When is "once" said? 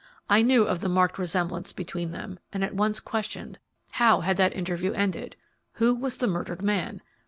2.73-2.99